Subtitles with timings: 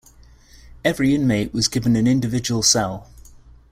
[0.83, 3.07] Every inmate was given an individual cell.